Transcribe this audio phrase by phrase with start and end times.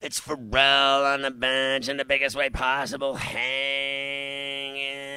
[0.00, 4.76] It's Ferrall on the bench in the biggest way possible, hanging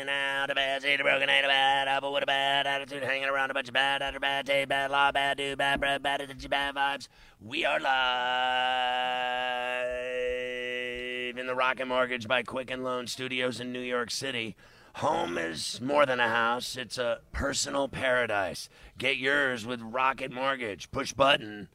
[0.10, 3.30] out a bad seed, a broken ain't a bad apple with a bad attitude, hanging
[3.30, 6.20] around a bunch of bad after bad day, bad law, bad dude, bad breath, bad
[6.20, 7.08] attitude, bad vibes.
[7.40, 7.92] We are live
[11.38, 14.56] in the Rocket Mortgage by Quicken Loan Studios in New York City.
[14.96, 18.68] Home is more than a house, it's a personal paradise.
[18.98, 20.90] Get yours with Rocket Mortgage.
[20.90, 21.70] Push button.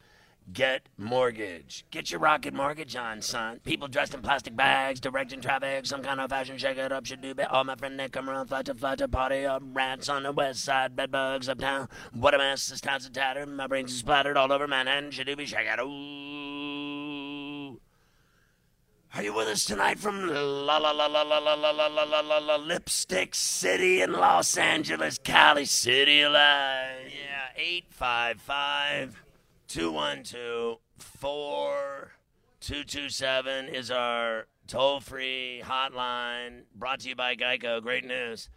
[0.52, 1.84] Get mortgage.
[1.90, 3.58] Get your rocket mortgage on, son.
[3.64, 7.20] People dressed in plastic bags, directing traffic, some kind of fashion shake it up, should
[7.20, 7.50] do bit.
[7.50, 10.94] All my friend Nick come around, flutter, flutter, party up, rats on the west side,
[10.94, 11.88] bedbugs uptown.
[12.12, 15.26] What a mess, this town's a tatter, my brains are splattered all over Manhattan, should
[15.26, 15.80] do be shake it.
[15.80, 17.80] Ooh.
[19.14, 22.04] Are you with us tonight from la la la la la la la la la
[22.04, 27.10] la la la Lipstick City in Los Angeles, Cali City Alive?
[27.10, 29.25] Yeah, 855
[29.68, 37.82] 212 4227 is our toll free hotline brought to you by Geico.
[37.82, 38.50] Great news.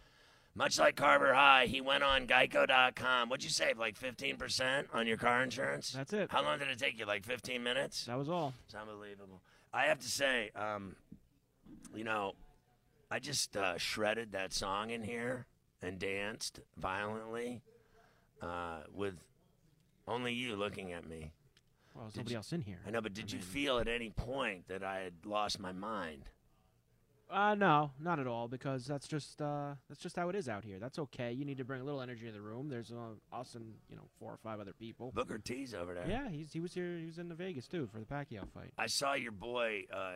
[0.54, 3.28] Much like Carver High, he went on geico.com.
[3.28, 3.78] What'd you save?
[3.78, 5.92] Like 15% on your car insurance?
[5.92, 6.30] That's it.
[6.30, 7.06] How long did it take you?
[7.06, 8.06] Like 15 minutes?
[8.06, 8.52] That was all.
[8.66, 9.40] It's unbelievable.
[9.72, 10.96] I have to say, um,
[11.94, 12.32] you know,
[13.10, 15.46] I just uh, shredded that song in here
[15.82, 17.62] and danced violently
[18.42, 19.14] uh, with
[20.10, 21.32] only you looking at me.
[21.94, 22.78] Well, there's Did nobody you- else in here.
[22.86, 26.30] I know, but did you feel at any point that I had lost my mind?
[27.30, 28.48] Uh, no, not at all.
[28.48, 30.78] Because that's just uh, that's just how it is out here.
[30.80, 31.30] That's okay.
[31.30, 32.68] You need to bring a little energy in the room.
[32.68, 35.12] There's uh, us and you know four or five other people.
[35.14, 36.06] Booker T's over there.
[36.08, 36.96] Yeah, he's he was here.
[36.98, 38.72] He was in the Vegas too for the Pacquiao fight.
[38.76, 40.14] I saw your boy uh,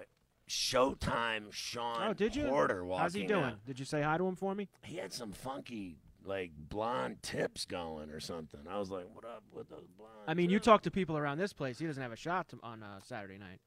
[0.48, 2.46] Showtime Shawn oh, did you?
[2.46, 3.02] Porter walking.
[3.02, 3.44] How's he doing?
[3.44, 3.64] out.
[3.64, 4.68] Did you say hi to him for me?
[4.82, 8.60] He had some funky like blonde tips going or something.
[8.68, 11.38] I was like, "What up with those blonde?" I mean, you talk to people around
[11.38, 11.78] this place.
[11.78, 13.60] He doesn't have a shot to, on uh, Saturday night,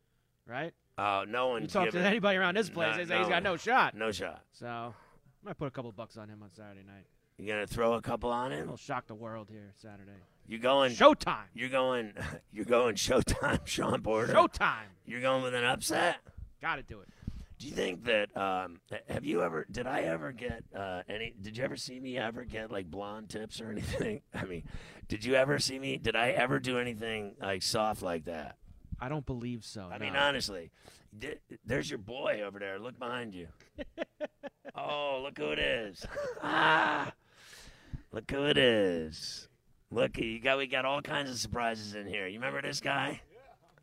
[0.45, 0.73] right?
[0.97, 1.62] Oh, no one.
[1.62, 3.95] You talk to anybody around this place, No- they say he's got no shot.
[3.95, 4.44] No shot.
[4.51, 4.91] So I
[5.44, 7.06] might put a couple bucks on him on Saturday night.
[7.38, 8.68] You gonna throw a couple on him?
[8.68, 10.12] He'll shock the world here Saturday.
[10.47, 10.94] You going?
[10.94, 11.45] Showtime.
[11.53, 12.13] You're going.
[12.51, 12.95] You're going.
[12.95, 14.34] Showtime, Shawn Porter.
[14.34, 14.89] Showtime.
[15.06, 16.18] You're going with an upset.
[16.62, 17.09] Got to do it.
[17.59, 18.35] Do you think that?
[18.38, 18.79] Um,
[19.09, 19.66] have you ever?
[19.72, 21.34] Did I ever get uh, any?
[21.41, 24.22] Did you ever see me ever get like blonde tips or anything?
[24.34, 24.63] I mean,
[25.07, 25.97] did you ever see me?
[25.97, 28.57] Did I ever do anything like soft like that?
[29.00, 29.90] I don't believe so.
[29.91, 30.72] I mean, honestly,
[31.18, 32.79] di- there's your boy over there.
[32.79, 33.47] Look behind you.
[34.75, 36.06] oh, look who it is.
[36.44, 37.12] ah,
[38.12, 39.47] look who it is.
[39.89, 42.28] Look, you got we got all kinds of surprises in here.
[42.28, 43.22] You remember this guy?
[43.31, 43.74] Yeah, I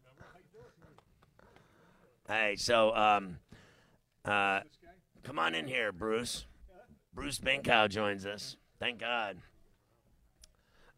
[2.28, 2.50] remember.
[2.50, 3.38] Hey, so um,
[4.24, 4.60] uh,
[5.22, 6.46] come on in here, Bruce.
[7.14, 8.56] Bruce Binkow joins us.
[8.78, 9.38] Thank God.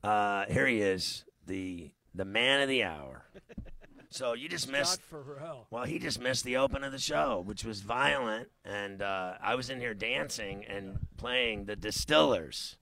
[0.03, 3.25] Uh, here he is, the the man of the hour.
[4.09, 5.01] So you just missed.
[5.71, 9.57] Well, he just missed the open of the show, which was violent, and uh, I
[9.57, 12.79] was in here dancing and playing the Distillers.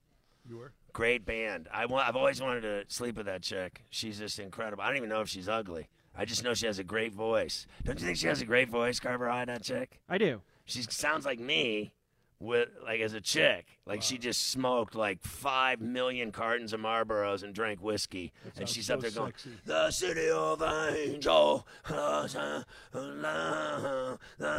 [0.47, 0.71] You were?
[0.93, 1.67] Great band.
[1.73, 3.81] I wa- I've always wanted to sleep with that chick.
[3.89, 4.81] She's just incredible.
[4.81, 5.89] I don't even know if she's ugly.
[6.17, 7.67] I just know she has a great voice.
[7.83, 9.99] Don't you think she has a great voice, Carver High, that chick?
[10.09, 10.41] I do.
[10.65, 11.93] She sounds like me
[12.39, 13.65] with like as a chick.
[13.85, 18.31] Like she just smoked like five million cartons of Marlboros and drank whiskey.
[18.57, 19.51] And she's so up there going, sexy.
[19.65, 22.65] The city of angel, the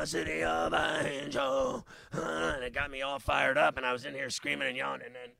[0.04, 1.86] city of angel.
[2.12, 5.02] And it got me all fired up and I was in here screaming and yelling
[5.04, 5.30] and then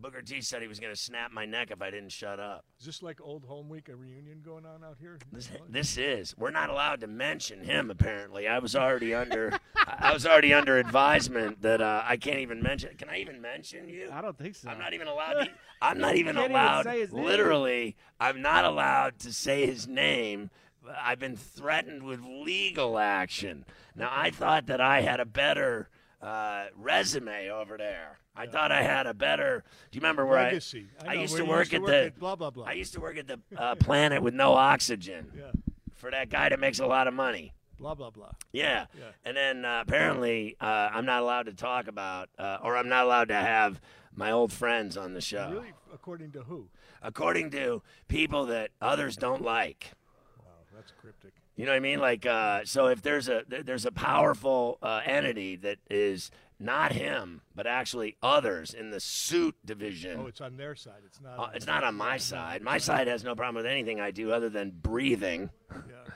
[0.00, 2.64] Booker T said he was gonna snap my neck if I didn't shut up.
[2.78, 5.18] Is this like old home week, a reunion going on out here?
[5.30, 6.34] This, this is.
[6.38, 7.90] We're not allowed to mention him.
[7.90, 9.58] Apparently, I was already under.
[9.86, 12.96] I was already under advisement that uh, I can't even mention.
[12.96, 14.08] Can I even mention you?
[14.10, 14.70] I don't think so.
[14.70, 15.34] I'm not even allowed.
[15.34, 15.48] To,
[15.82, 16.84] I'm not even can't even allowed.
[16.84, 17.24] say his name.
[17.24, 20.50] literally, I'm not allowed to say his name.
[20.98, 23.66] I've been threatened with legal action.
[23.94, 25.90] Now, I thought that I had a better
[26.22, 28.18] uh, resume over there.
[28.36, 29.64] I thought I had a better.
[29.90, 30.86] Do you remember where Legacy.
[31.02, 31.06] I?
[31.06, 32.04] I I used to work used to at work the.
[32.06, 32.66] at blah, blah, blah.
[32.66, 35.50] I used to work at the uh, planet with no oxygen Yeah.
[35.96, 37.54] for that guy that makes a lot of money.
[37.78, 38.32] Blah, blah, blah.
[38.52, 38.86] Yeah.
[38.98, 39.04] Yeah.
[39.24, 43.04] And then uh, apparently uh, I'm not allowed to talk about, uh, or I'm not
[43.06, 43.80] allowed to have
[44.14, 45.50] my old friends on the show.
[45.50, 45.72] Really?
[45.92, 46.68] According to who?
[47.02, 49.92] According to people that others don't like.
[50.38, 50.44] Wow,
[50.74, 51.32] that's cryptic.
[51.60, 52.00] You know what I mean?
[52.00, 57.42] Like, uh, so if there's a there's a powerful uh, entity that is not him,
[57.54, 60.20] but actually others in the suit division.
[60.22, 61.02] Oh, it's on their side.
[61.04, 61.38] It's not.
[61.38, 62.62] Uh, on it's not on my side.
[62.62, 65.50] My side has no problem with anything I do other than breathing.
[65.70, 65.76] Yeah.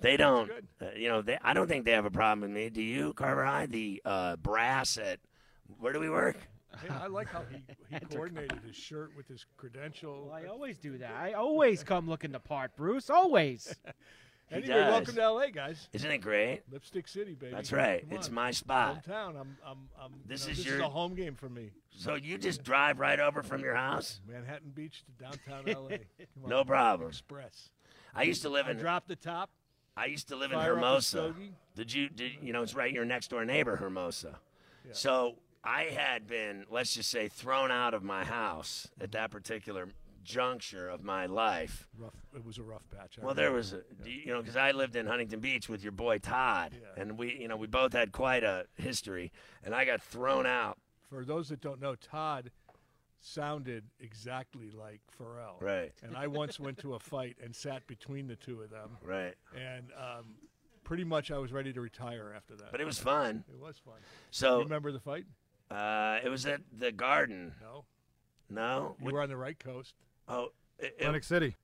[0.00, 0.50] They don't,
[0.80, 1.22] uh, you know.
[1.22, 2.70] They, I don't think they have a problem with me.
[2.70, 3.66] Do you, Carver High?
[3.66, 5.20] The uh, brass at
[5.78, 6.36] where do we work?
[6.82, 10.24] Hey, I like how he, he coordinated his shirt with his credential.
[10.26, 11.12] Well, I always do that.
[11.14, 13.10] I always come looking the part, Bruce.
[13.10, 13.76] Always.
[14.52, 14.90] He anyway, does.
[14.92, 15.88] welcome to LA, guys.
[15.92, 16.62] Isn't it great?
[16.70, 17.52] Lipstick City, baby.
[17.54, 18.08] That's right.
[18.08, 18.34] Come It's on.
[18.34, 19.04] my spot.
[19.06, 19.28] hometown.
[19.40, 21.70] I'm, I'm, I'm, This you know, is this your- is a home game for me.
[21.96, 24.20] So you just drive right over from your house?
[24.26, 25.96] Manhattan Beach to downtown LA.
[26.46, 27.08] No problem.
[27.10, 27.70] Express.
[28.14, 29.50] I used to live I in drop the top.
[29.96, 31.34] I used to live in Fire up a Hermosa.
[31.76, 32.08] Did you?
[32.08, 34.38] Did you know it's right your next door neighbor, Hermosa?
[34.92, 39.88] So I had been, let's just say, thrown out of my house at that particular
[40.22, 41.88] juncture of my life.
[41.98, 42.14] Rough.
[42.34, 43.18] It was a rough patch.
[43.20, 45.92] I Well, there was, a, you know, because I lived in Huntington Beach with your
[45.92, 47.02] boy Todd, Yeah.
[47.02, 49.32] and we, you know, we both had quite a history,
[49.64, 50.78] and I got thrown out.
[51.10, 52.50] For those that don't know, Todd
[53.20, 55.56] sounded exactly like Ferrall.
[55.60, 55.92] Right.
[56.02, 59.34] And I once went to a fight and sat between the two of them, Right.
[59.54, 60.34] and um,
[60.84, 62.70] pretty much I was ready to retire after that.
[62.72, 63.44] But it was fun.
[63.52, 63.98] it was fun.
[64.30, 65.26] So You remember the fight?
[65.70, 67.54] uh, it was at the Garden.
[67.60, 67.84] No.
[68.50, 68.96] No.
[69.02, 69.94] You were on the right coast.
[70.28, 70.48] Oh.
[70.78, 71.56] It, it- Atlantic City.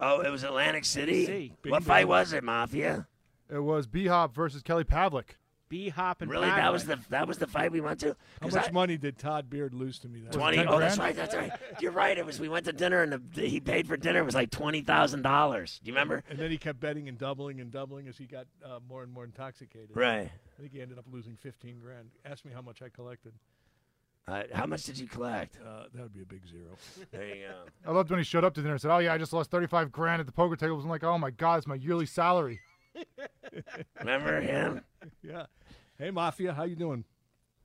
[0.00, 1.26] oh, it was Atlantic City.
[1.26, 1.52] City.
[1.62, 2.08] What Bing fight bang.
[2.08, 3.06] was it, Mafia?
[3.50, 5.36] It was B Hop versus Kelly Pavlik.
[5.68, 8.14] B hop and Really, that was the that was the fight we went to.
[8.42, 10.58] How much I- money did Todd Beard lose to me that Twenty.
[10.58, 11.16] 10 Oh, that's right.
[11.16, 11.50] That's right.
[11.80, 12.18] You're right.
[12.18, 12.38] It was.
[12.38, 14.18] We went to dinner and the, he paid for dinner.
[14.20, 15.80] It was like twenty thousand dollars.
[15.82, 16.24] Do you remember?
[16.28, 19.10] And then he kept betting and doubling and doubling as he got uh, more and
[19.10, 19.88] more intoxicated.
[19.96, 20.30] Right.
[20.58, 22.10] I think he ended up losing 15 grand.
[22.26, 23.32] Ask me how much I collected.
[24.28, 25.58] Uh, how much did you collect?
[25.64, 26.70] Uh, that would be a big zero.
[27.10, 27.90] There you go.
[27.90, 29.50] I loved when he showed up to dinner and said, "Oh yeah, I just lost
[29.50, 32.60] 35 grand at the poker tables." I'm like, "Oh my god, it's my yearly salary."
[33.98, 34.82] Remember him?
[35.22, 35.46] yeah.
[35.98, 37.04] Hey, Mafia, how you doing?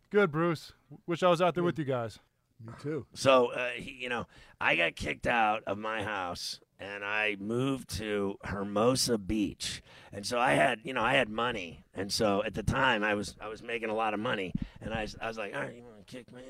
[0.10, 0.74] Good, Bruce.
[1.06, 2.20] Wish I was out there with you guys.
[2.66, 3.06] Me too.
[3.14, 4.26] So, uh, he, you know,
[4.60, 9.84] I got kicked out of my house and I moved to Hermosa Beach.
[10.12, 11.84] And so I had, you know, I had money.
[11.94, 14.94] And so at the time I was I was making a lot of money and
[14.94, 16.42] I, was- I was like, "All right, you want to kick me?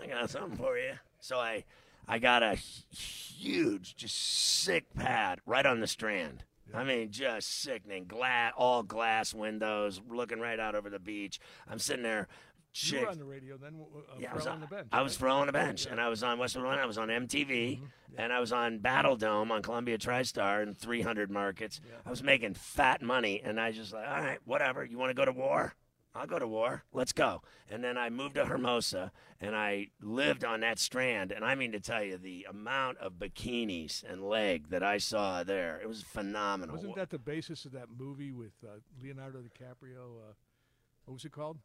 [0.00, 1.64] I got something for you." So I
[2.06, 6.44] I got a huge just sick pad right on the strand.
[6.74, 8.04] I mean, just sickening.
[8.06, 11.40] Glass, all glass windows, looking right out over the beach.
[11.66, 12.28] I'm sitting there,
[12.74, 13.74] You were on the radio then.
[13.80, 14.88] Uh, yeah, I was on on the bench.
[14.92, 15.18] I was right?
[15.18, 16.78] throwing a bench, and I was on Westwood One.
[16.78, 17.80] I was on MTV,
[18.16, 21.80] and I was on Battle Dome on Columbia TriStar in 300 markets.
[22.04, 24.84] I was making fat money, and I just like, all right, whatever.
[24.84, 25.74] You want to go to war?
[26.14, 26.84] I'll go to war.
[26.92, 27.42] Let's go.
[27.70, 31.32] And then I moved to Hermosa, and I lived on that strand.
[31.32, 35.44] And I mean to tell you, the amount of bikinis and leg that I saw
[35.44, 36.76] there, it was phenomenal.
[36.76, 40.18] Wasn't that the basis of that movie with uh, Leonardo DiCaprio?
[40.18, 40.32] Uh,
[41.04, 41.58] what was it called?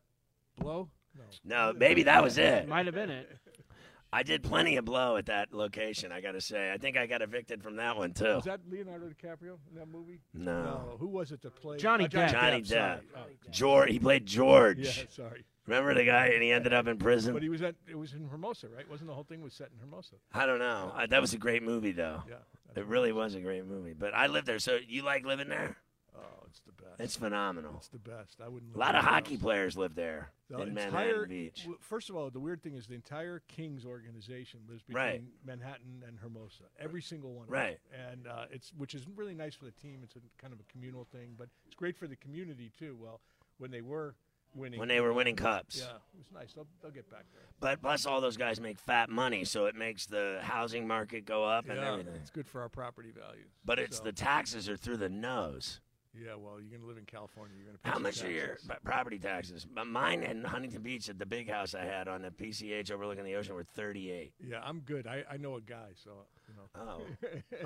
[0.59, 0.89] Blow?
[1.15, 1.23] No.
[1.71, 2.67] no, maybe that was it.
[2.67, 3.29] Might have been it.
[4.13, 6.11] I did plenty of blow at that location.
[6.11, 8.35] I got to say, I think I got evicted from that one too.
[8.35, 10.19] Was that Leonardo DiCaprio in that movie?
[10.33, 10.97] No.
[10.99, 12.31] Who was it that played Johnny uh, Johnny Depp.
[12.31, 12.67] Johnny Depp.
[12.67, 12.97] sorry.
[12.97, 13.01] Depp.
[13.17, 14.79] Oh, George, he played George.
[14.79, 15.45] yeah, sorry.
[15.65, 17.33] Remember the guy, and he ended up in prison.
[17.33, 17.75] But he was at.
[17.87, 18.89] It was in Hermosa, right?
[18.89, 20.15] Wasn't the whole thing was set in Hermosa?
[20.33, 20.91] I don't know.
[20.95, 22.21] Uh, that was a great movie, though.
[22.27, 22.35] Yeah.
[22.75, 23.93] It really was a great movie.
[23.93, 25.77] But I lived there, so you like living there?
[26.15, 26.99] Oh, it's the best.
[26.99, 27.75] It's phenomenal.
[27.77, 28.41] It's the best.
[28.43, 28.75] I wouldn't.
[28.75, 29.43] A lot of hockey else.
[29.43, 31.67] players live there The in entire- Manhattan Beach.
[31.79, 35.23] First of all, the weird thing is the entire Kings organization lives between Right.
[35.45, 36.63] Manhattan and Hermosa.
[36.79, 37.45] Every single one.
[37.45, 37.79] of Right.
[37.91, 37.99] them.
[38.11, 40.01] And uh, it's which is really nice for the team.
[40.03, 42.95] It's a kind of a communal thing, but it's great for the community too.
[42.99, 43.21] Well,
[43.57, 44.15] when they were
[44.55, 44.79] winning.
[44.79, 45.79] When they were winning cups.
[45.79, 46.53] Yeah, it was nice.
[46.53, 47.41] They'll, they'll get back there.
[47.59, 51.43] But plus, all those guys make fat money, so it makes the housing market go
[51.43, 52.13] up and yeah, everything.
[52.15, 53.49] it's good for our property values.
[53.65, 55.81] But it's So, the taxes are through the nose.
[56.13, 56.35] Yeah.
[56.35, 57.55] Well, you're gonna live in California.
[57.57, 59.65] You're gonna pay How much are your p- property taxes?
[59.85, 63.35] Mine in Huntington Beach at the big house I had on the PCH overlooking the
[63.35, 64.33] ocean were 38.
[64.39, 65.07] Yeah, I'm good.
[65.07, 66.11] I, I know a guy, so
[66.47, 66.69] you know.
[66.75, 67.01] Oh.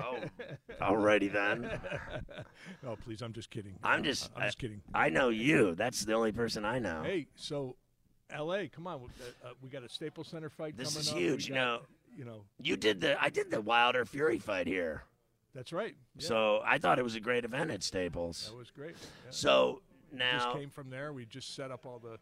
[0.00, 0.18] Oh.
[0.80, 1.68] Alrighty then.
[2.86, 3.74] oh, please, I'm just kidding.
[3.82, 4.80] I'm just- I'm just kidding.
[4.94, 5.74] I know you.
[5.74, 7.02] That's the only person I know.
[7.04, 7.76] Hey, so
[8.30, 9.00] L.A., come on,
[9.44, 11.16] uh, uh, we got a Staples Center fight This coming is up.
[11.18, 11.80] huge, We you know.
[12.16, 15.04] You know, You did the I did the Wilder Fury fight here.
[15.58, 15.96] That's right.
[16.16, 18.46] Yeah, So I thought it was a great event at Staples.
[18.50, 18.92] that was great.
[19.24, 19.30] Yeah.
[19.30, 21.12] So just now came from there.
[21.12, 22.18] We just set up all the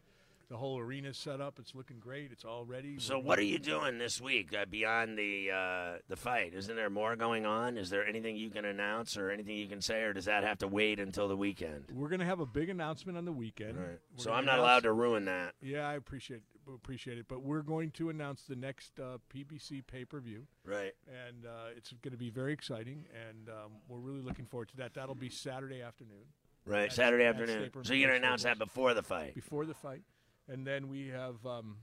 [0.49, 1.59] the whole arena set up.
[1.59, 2.31] It's looking great.
[2.31, 2.97] It's all ready.
[2.99, 6.53] so We're- what are you doing this week uh, beyond the uh, the fight?
[6.55, 7.77] Isn't there more going on?
[7.77, 10.57] Is there anything you can announce or anything you can say, or does that have
[10.59, 11.91] to wait until the weekend?
[11.93, 13.77] We're gonna have a big announcement on the weekend.
[13.77, 13.99] Right.
[14.15, 15.53] So I'm not allowed to ruin that.
[15.61, 16.41] Yeah, I appreciate.
[16.75, 17.25] Appreciate it.
[17.27, 20.93] But we're going to announce the next uh, PBC pay per view, Right.
[21.07, 24.77] and uh, it's going to be very exciting, and um, we're really looking forward to
[24.77, 24.93] that.
[24.93, 26.25] That'll be Saturday afternoon
[26.65, 26.81] Right.
[26.81, 27.71] That's- Saturday that's afternoon.
[27.83, 29.33] So you're gonna announce that before the fight.
[29.35, 30.01] before the fight,
[30.47, 31.45] and then we have.
[31.45, 31.77] Um,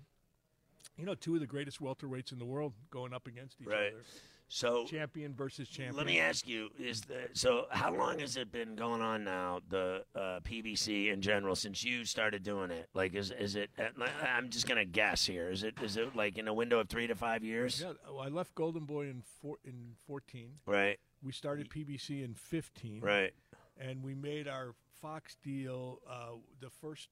[0.96, 3.92] you know, two of the greatest welterweights in the world going up against each Right.
[3.94, 4.02] other.
[4.48, 5.96] So Champion versus champion.
[5.96, 9.60] let me ask you: Is the so how long has it been going on now?
[9.68, 12.88] The uh, PBC in general since you started doing it.
[12.94, 13.70] Like, is is it?
[13.78, 15.50] uh, I'm just gonna guess here.
[15.50, 17.80] Is it is it like in a window of three to five years?
[17.80, 20.50] Yeah, well, I left Golden Boy in four, in 14.
[20.66, 20.98] Right.
[21.22, 23.00] We started PBC in 15.
[23.00, 23.32] Right.
[23.80, 26.00] and we made our Fox deal.
[26.08, 27.08] Uh, the first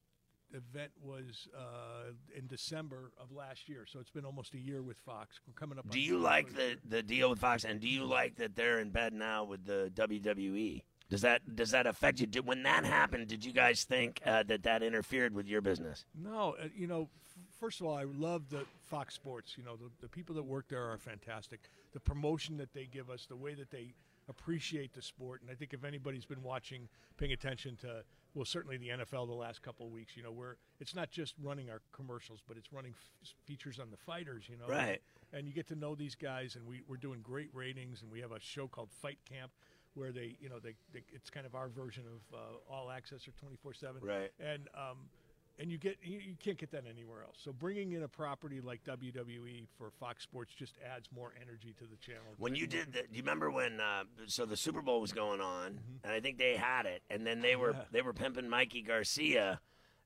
[0.53, 4.99] event was uh, in December of last year, so it's been almost a year with
[4.99, 5.41] Fox.
[5.47, 5.89] We're coming up.
[5.91, 8.91] Do you like the the deal with Fox, and do you like that they're in
[8.91, 10.83] bed now with the WWE?
[11.13, 12.27] Does that does that affect you?
[12.27, 16.07] Did, when that happened, did you guys think uh, that that interfered with your business?
[16.15, 19.59] No, uh, you know, f- first of all, I love the Fox Sports.
[19.59, 21.61] You know, the, the people that work there are fantastic.
[21.93, 23.93] The promotion that they give us, the way that they
[24.29, 28.77] appreciate the sport, and I think if anybody's been watching, paying attention to, well, certainly
[28.79, 31.81] the NFL the last couple of weeks, you know, where it's not just running our
[31.93, 34.49] commercials, but it's running f- features on the fighters.
[34.49, 35.01] You know, Right.
[35.33, 38.21] and you get to know these guys and we, we're doing great ratings and we
[38.21, 39.53] have a show called fight camp
[39.95, 43.29] where they you know they, they it's kind of our version of uh, all access
[43.29, 44.31] or 24 7 Right.
[44.41, 44.97] and um,
[45.59, 48.61] and you get you, you can't get that anywhere else so bringing in a property
[48.61, 52.93] like wwe for fox sports just adds more energy to the channel When you did
[52.93, 53.81] the, do you remember when?
[53.81, 57.27] Uh, so the Super Bowl was going on, and I think they had it, and
[57.27, 57.79] then they were Mm-hmm.
[57.81, 57.85] Yeah.
[57.93, 59.61] they were pimping Mikey Garcia.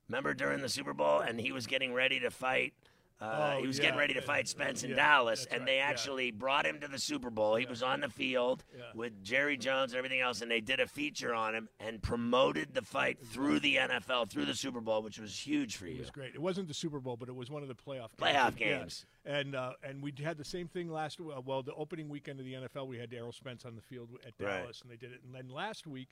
[0.08, 2.74] Remember during the Super Bowl, and he was getting ready to fight.
[3.18, 5.60] Uh, Oh, he was yeah, getting ready to yeah, fight Spence in yeah, Dallas, and
[5.60, 5.84] right, they yeah.
[5.86, 7.56] actually brought him to the Super Bowl.
[7.56, 8.84] He was on the field Yeah.
[8.94, 12.74] with Jerry Jones and everything else, and they did a feature on him and promoted
[12.74, 15.96] the fight through the NFL, through the Super Bowl, which was huge for you.
[15.96, 16.34] It was great.
[16.34, 18.20] It wasn't the Super Bowl, but it was one of the playoff games.
[18.20, 18.78] Playoff Yeah.
[18.78, 19.06] games.
[19.24, 21.18] And uh, and we had the same thing last.
[21.20, 24.10] Uh, well, the opening weekend of the NFL, we had Errol Spence on the field
[24.26, 24.60] at Right.
[24.60, 25.20] Dallas, and they did it.
[25.24, 26.10] And then last week,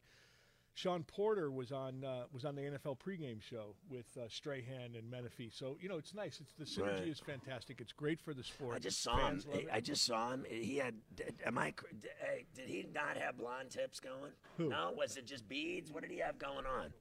[0.76, 5.04] Shawn Porter was on uh, was on the NFL pregame show with uh, Strahan and
[5.10, 5.52] Menefee.
[5.56, 6.40] So you know, it's nice.
[6.40, 7.08] It's the synergy Right.
[7.08, 7.80] is fantastic.
[7.80, 8.74] It's great for the sport.
[8.74, 9.40] I just saw him.
[9.40, 9.68] Fans it.
[9.72, 10.44] I just saw him.
[10.48, 10.94] He had.
[11.14, 11.70] did- Am I?
[11.70, 14.32] cr- d- Hey, did he not have blonde tips going?
[14.58, 14.68] Who?
[14.68, 14.92] No.
[14.96, 15.92] Was it just beads?
[15.92, 16.92] What did he have going on?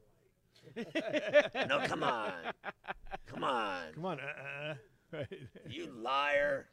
[1.67, 2.31] no, come on,
[3.27, 4.23] come on, Come on, uh,
[4.71, 4.73] uh,
[5.17, 5.27] right.
[5.69, 6.67] you liar!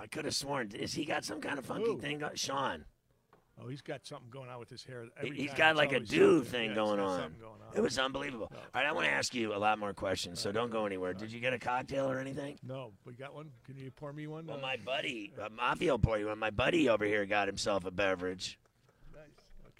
[0.00, 0.70] I could have sworn.
[0.72, 1.98] Is he got some kind of funky Who?
[1.98, 2.22] thing?
[2.36, 2.86] Shawn.
[3.60, 5.04] Oh, he's got something going on with his hair.
[5.18, 6.42] Every He's got like a something.
[6.44, 7.18] thing Yeah, going on.
[7.40, 7.76] going on.
[7.76, 8.50] It was unbelievable.
[8.52, 11.12] All right, I want to ask you a lot more questions, so don't go anywhere.
[11.14, 12.58] Did you get a cocktail or anything?
[12.62, 13.50] No, we got one.
[13.64, 14.46] Can you pour me one?
[14.46, 16.38] Well, Uh, my buddy, uh, Mafia will pour you one.
[16.38, 18.58] My buddy over here got himself a beverage.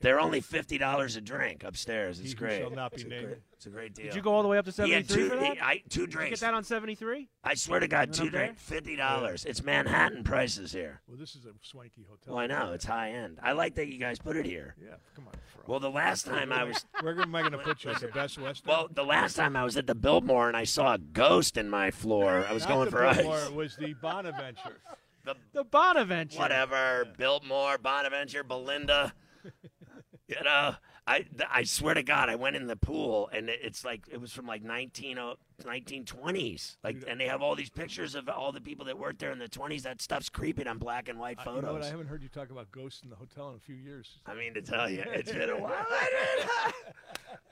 [0.02, 0.08] Nice.
[0.08, 0.08] Okay.
[0.10, 2.18] They're only fifty dollars a drink upstairs.
[2.20, 2.60] It's He who great.
[2.60, 4.06] shall not be it's, a great it's a great deal.
[4.06, 5.54] Did you go all the way up to 73 for that?
[5.54, 6.40] he- I, two Did you drinks.
[6.40, 7.28] get that on 73?
[7.44, 9.44] I swear to God, two drinks, fifty dollars.
[9.44, 11.00] It's Manhattan prices here.
[11.06, 12.34] Well, this is a swanky hotel.
[12.34, 13.38] Well, I know it's high end.
[13.42, 14.74] I like that you guys put it here.
[14.82, 15.34] Yeah, come on.
[15.46, 15.62] Fro.
[15.66, 17.90] Well, the last time I was, Where am I going to put you?
[17.92, 18.68] At the Best Western?
[18.68, 21.70] well, the last time I was at the Biltmore and I saw a ghost in
[21.70, 22.44] my floor.
[22.48, 23.16] I was Not going the for ice.
[23.18, 24.80] Biltmore, It was the Bonaventure.
[25.24, 26.36] The The Bonaventure.
[26.40, 29.12] whatever, Biltmore, Bonaventure, Belinda.
[30.38, 30.74] You know,
[31.06, 34.32] I I swear to God, I went in the pool and it's like it was
[34.32, 36.76] from like 19, oh- 1920s.
[36.84, 39.38] Like, and they have all these pictures of all the people that worked there in
[39.38, 39.82] the 20s.
[39.82, 41.64] That stuff's creepy on black and white I, you know what?
[41.66, 41.86] photos.
[41.86, 44.18] I haven't heard you talk about ghosts in the hotel in a few years.
[44.26, 45.72] I mean to tell you, it's been a while.
[45.90, 46.74] I didn't-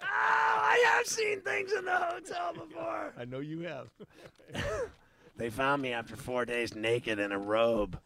[0.02, 3.12] oh, I have seen things in the hotel before.
[3.18, 3.88] I know you have.
[5.36, 7.98] They found me after four days naked in a robe.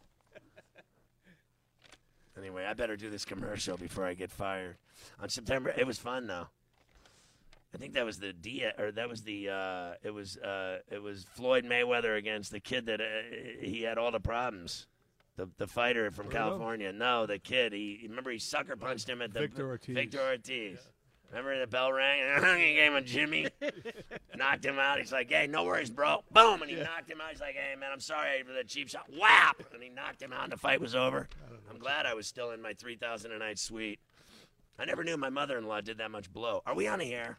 [2.37, 4.77] Anyway, I better do this commercial before I get fired.
[5.21, 6.47] On September, it was fun though.
[7.73, 11.01] I think that was the D or that was the uh, it was uh, it
[11.01, 13.05] was Floyd Mayweather against the kid that uh,
[13.61, 14.87] he had all the problems.
[15.35, 16.93] The the fighter from California.
[16.93, 17.73] No, the kid.
[17.73, 19.93] He remember he sucker punched him at the Victor Ortiz.
[19.93, 20.79] Victor Ortiz.
[21.35, 22.59] Remember the bell rang?
[22.61, 23.47] he gave him a Jimmy,
[24.37, 24.99] knocked him out.
[24.99, 27.31] He's like, "Hey, no worries, bro." Boom, and he knocked him out.
[27.31, 30.31] He's like, "Hey, man, I'm sorry for the cheap shot." Whap, and he knocked him
[30.31, 30.45] out.
[30.45, 31.27] And the fight was over.
[31.69, 33.99] I'm glad I was still in my 3,000 a night suite.
[34.79, 36.61] I never knew my mother-in-law did that much blow.
[36.65, 37.37] Are we on the air?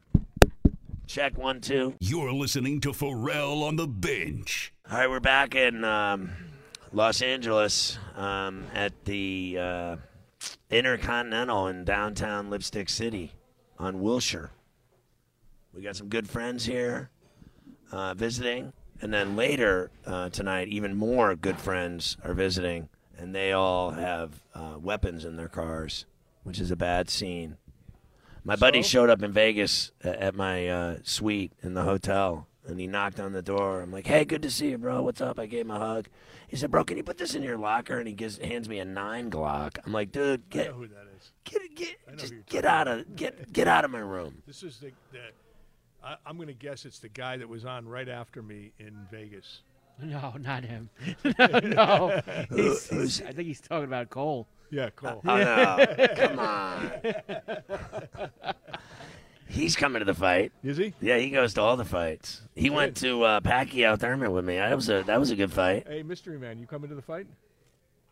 [1.06, 1.94] Check one, two.
[1.98, 4.74] You're listening to Ferrall on the bench.
[4.90, 6.32] All right, we're back in um,
[6.92, 9.96] Los Angeles um, at the uh,
[10.68, 13.32] Intercontinental in downtown Lipstick City
[13.78, 14.50] on Wilshire.
[15.72, 17.10] We got some good friends here
[17.92, 18.72] uh, visiting.
[19.02, 24.42] And then later uh, tonight, even more good friends are visiting, and they all have
[24.54, 26.06] uh, weapons in their cars,
[26.44, 27.58] which is a bad scene.
[28.42, 32.80] My buddy showed up in Vegas a- at my uh, suite in the hotel, and
[32.80, 33.82] he knocked on the door.
[33.82, 35.02] I'm like, "Hey, good to see you, bro.
[35.02, 36.06] What's up?" I gave him a hug.
[36.48, 38.78] He said, "Bro, can you put this in your locker?" And he gives hands me
[38.78, 39.76] a nine Glock.
[39.84, 40.72] I'm like, "Dude, get
[41.44, 41.74] know who that is.
[41.76, 44.92] get get just get out of get get out of my room." This is the,
[45.12, 45.20] the
[46.02, 48.94] I, I'm going to guess it's the guy that was on right after me in
[49.10, 49.62] Vegas.
[50.02, 50.90] No, not him.
[51.38, 52.22] no, no.
[52.54, 54.46] He's, he's, I think he's talking about Cole.
[54.70, 55.22] Yeah, Cole.
[55.26, 56.06] Oh no!
[56.16, 56.90] Come on.
[59.48, 60.52] He's coming to the fight.
[60.64, 60.92] Is he?
[61.00, 62.42] Yeah, he goes to all the fights.
[62.54, 64.56] He went to uh, Pacquiao Thurman with me.
[64.56, 65.86] That was a that was a good fight.
[65.86, 67.26] Hey, mystery man, you coming to the fight?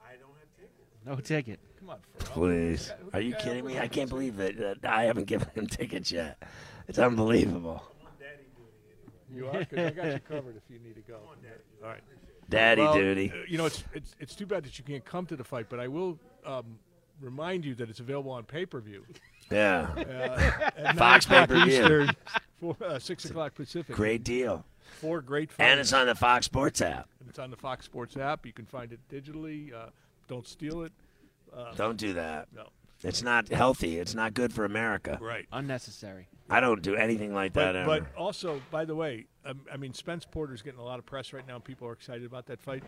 [0.03, 0.81] I don't have ticket.
[1.05, 1.61] No ticket.
[1.85, 2.33] Come on, Ferrall.
[2.35, 3.79] Please, are you kidding me?
[3.79, 6.43] I can't believe that, that I haven't given him tickets yet.
[6.89, 7.83] It's unbelievable.
[8.19, 8.71] Daddy duty
[9.37, 9.53] anyway.
[9.53, 9.65] You are?
[9.65, 11.19] 'Cause I got you covered if you need to go.
[11.83, 12.01] All right.
[12.49, 13.31] Daddy Well, duty.
[13.33, 15.67] uh, You know, it's, it's it's too bad that you can't come to the fight,
[15.69, 16.79] but I will um,
[17.21, 19.05] remind you that it's available on pay per view.
[19.51, 20.01] Yeah, Uh,
[20.77, 21.81] at Fox 9 o'clock pay-per-view.
[21.83, 22.11] Eastern,
[22.61, 23.95] four, uh, six o'clock Pacific.
[23.95, 24.65] great deal.
[25.01, 25.69] Four great fights.
[25.71, 27.09] And it's on the Fox Sports app.
[27.29, 28.47] It's on the Fox Sports app.
[28.47, 29.73] You can find it digitally.
[29.75, 29.87] Uh,
[30.29, 30.93] don't steal it.
[31.77, 32.49] Don't do that.
[32.55, 32.69] No.
[33.03, 33.99] It's not healthy.
[33.99, 35.19] It's not good for America.
[35.21, 35.47] Right.
[35.53, 36.29] Unnecessary.
[36.49, 38.01] I don't do anything like that But, ever.
[38.01, 41.33] but also, by the way, um, I mean, Spence Porter's getting a lot of press
[41.33, 41.59] right now.
[41.59, 42.83] People are excited about that fight.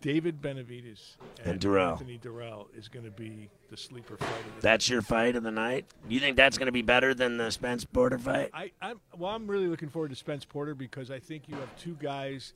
[0.00, 1.92] David Benavidez And Dirrell.
[1.92, 5.42] Anthony Dirrell is going to be the sleeper fight of the that's your fight of
[5.42, 5.86] the night.
[6.08, 8.50] You think that's going to be better than the Spence Porter fight?
[8.54, 9.34] I, I'm well.
[9.34, 12.52] I'm really looking forward to Spence Porter because I think you have two guys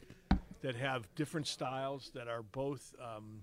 [0.61, 3.43] that have different styles that are both um,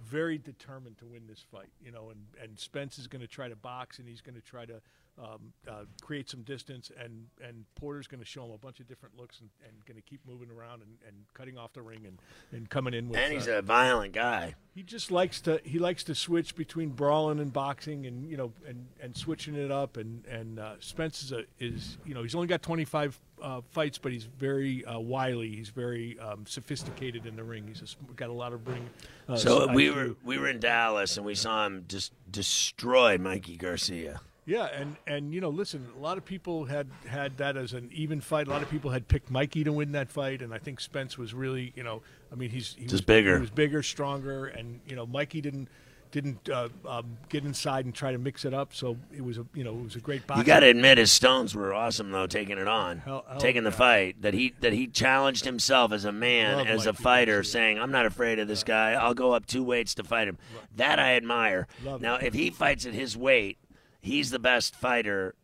[0.00, 1.70] very determined to win this fight.
[1.84, 4.40] You know, and and Spence is going to try to box and he's going to
[4.40, 4.80] try to
[5.18, 8.88] um, uh, create some distance, and and Porter's going to show him a bunch of
[8.88, 12.06] different looks and, and going to keep moving around and, and cutting off the ring
[12.06, 12.18] and,
[12.52, 13.18] and coming in with.
[13.18, 14.54] And he's uh, a violent guy.
[14.74, 18.52] he just likes to he likes to switch between brawling and boxing and you know
[18.66, 22.34] and, and switching it up and and uh, Spence is a is you know he's
[22.34, 27.36] only got 25 uh, fights but he's very uh, wily he's very um, sophisticated in
[27.36, 28.88] the ring he's a, got a lot of ring
[29.28, 33.56] uh, So we were we were in Dallas and we saw him just destroy Mikey
[33.56, 34.20] Garcia.
[34.46, 37.88] Yeah and and you know listen a lot of people had had that as an
[37.92, 40.58] even fight a lot of people had picked Mikey to win that fight and I
[40.58, 43.34] think Spence was really you know I mean he's he Just was bigger.
[43.36, 45.68] he was bigger stronger and you know Mikey didn't
[46.10, 49.46] didn't uh, um, get inside and try to mix it up so it was a
[49.54, 52.10] you know it was a great boxing You got to admit his stones were awesome
[52.10, 53.76] though, taking it on, Hell- hell taking the yeah.
[53.76, 54.22] fight.
[54.22, 57.92] That he that he challenged himself as a man, Love as a fighter, saying, "I'm
[57.92, 58.94] not afraid of this guy.
[58.94, 60.38] I'll go up two weights to fight him."
[60.74, 61.68] That I admire.
[61.84, 62.24] Love now, it.
[62.24, 63.58] if he fights at his weight,
[64.00, 65.34] he's the best fighter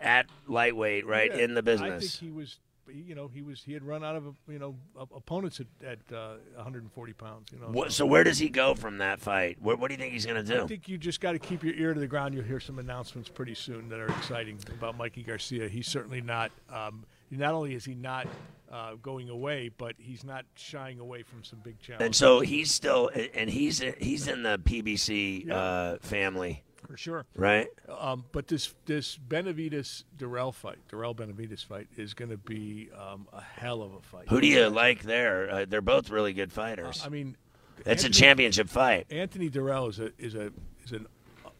[0.00, 2.18] at lightweight, right Yeah, in the I think business.
[2.18, 2.58] he was,
[2.92, 6.36] you know, he was he had run out of you know opponents at, at uh,
[6.54, 7.48] 140 pounds.
[7.52, 9.58] You know, What, so where does he go from that fight?
[9.60, 10.62] What, what do you think he's going to do?
[10.62, 12.34] I think you just got to keep your ear to the ground.
[12.34, 15.68] You'll hear some announcements pretty soon that are exciting about Mikey Garcia.
[15.68, 16.52] He's certainly not.
[16.72, 18.26] Um, not only is he not
[18.70, 22.04] uh, going away, but he's not shying away from some big challenges.
[22.04, 27.26] And so he's still, and he's he's in the PBC uh, family, for sure.
[27.36, 27.68] right?
[27.88, 33.28] Um, but this this Benavidez Dirrell fight, Dirrell Benavidez fight, is going to be um,
[33.32, 34.28] a hell of a fight.
[34.28, 35.50] Who do you like there?
[35.50, 37.02] Uh, they're both really good fighters.
[37.04, 37.36] I mean,
[37.84, 39.06] That's a championship fight.
[39.10, 40.52] Anthony Dirrell is a is a
[40.84, 41.06] is an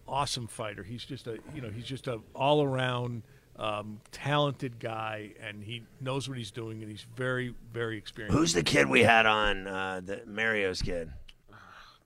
[0.07, 0.83] awesome fighter.
[0.83, 3.23] He's just a you know he's just a all around
[3.57, 8.37] um, talented guy, and he knows what he's doing, and he's very very experienced.
[8.37, 9.67] Who's the kid we had on?
[9.67, 11.13] Uh, the Mario's kid,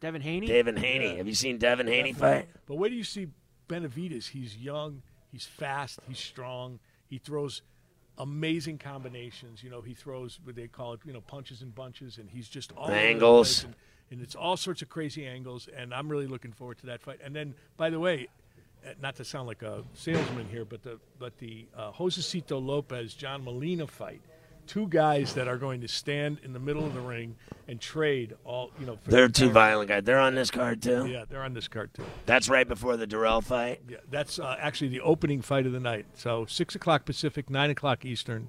[0.00, 0.46] Devin Haney.
[0.46, 1.16] Devin Haney.
[1.16, 2.48] Have you seen Devin Haney fight?
[2.66, 3.28] But where do you see
[3.68, 4.28] Benavidez?
[4.28, 6.78] He's young, he's fast, he's strong.
[7.08, 7.62] He throws
[8.18, 9.62] amazing combinations.
[9.62, 12.48] You know, he throws what they call it, you know, punches and bunches, and he's
[12.48, 13.60] just all the Angles.
[13.60, 13.74] place, And,
[14.10, 15.68] and it's all sorts of crazy angles.
[15.76, 17.20] And I'm really looking forward to that fight.
[17.22, 18.28] And then, by the way,
[18.86, 23.14] uh, not to sound like a salesman here, but the but the uh, Josecito Lopez
[23.14, 24.20] John Molina fight.
[24.66, 27.36] Two guys that are going to stand in the middle of the ring
[27.68, 28.98] and trade all, you know.
[29.02, 30.02] For They're the two violent guys.
[30.04, 31.06] They're on this card too.
[31.06, 32.04] Yeah, they're on this card too.
[32.26, 33.82] That's right before the Dirrell fight.
[33.88, 36.06] Yeah, that's uh, actually the opening fight of the night.
[36.14, 38.48] So six o'clock Pacific, nine o'clock Eastern,